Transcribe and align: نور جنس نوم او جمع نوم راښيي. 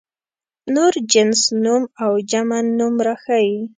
نور 0.73 0.93
جنس 1.11 1.41
نوم 1.63 1.83
او 2.03 2.11
جمع 2.29 2.59
نوم 2.79 2.93
راښيي. 3.05 3.55